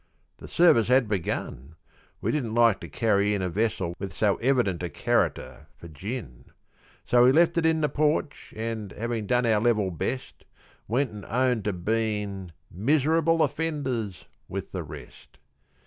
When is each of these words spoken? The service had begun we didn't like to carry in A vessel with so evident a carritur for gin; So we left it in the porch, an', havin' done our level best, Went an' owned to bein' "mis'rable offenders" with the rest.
The 0.37 0.47
service 0.47 0.87
had 0.87 1.07
begun 1.07 1.75
we 2.21 2.31
didn't 2.31 2.55
like 2.55 2.79
to 2.79 2.89
carry 2.89 3.35
in 3.35 3.43
A 3.43 3.49
vessel 3.49 3.93
with 3.99 4.11
so 4.11 4.37
evident 4.37 4.81
a 4.81 4.89
carritur 4.89 5.67
for 5.75 5.87
gin; 5.89 6.45
So 7.05 7.23
we 7.23 7.31
left 7.31 7.55
it 7.55 7.67
in 7.67 7.81
the 7.81 7.87
porch, 7.87 8.51
an', 8.57 8.93
havin' 8.97 9.27
done 9.27 9.45
our 9.45 9.61
level 9.61 9.91
best, 9.91 10.43
Went 10.87 11.11
an' 11.11 11.23
owned 11.27 11.65
to 11.65 11.73
bein' 11.73 12.51
"mis'rable 12.71 13.43
offenders" 13.43 14.25
with 14.49 14.71
the 14.71 14.81
rest. 14.81 15.37